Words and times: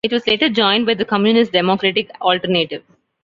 It 0.03 0.11
was 0.11 0.25
later 0.25 0.49
joined 0.49 0.87
by 0.87 0.95
the 0.95 1.05
communist 1.05 1.51
Democratic 1.51 2.09
Alternative. 2.21 2.81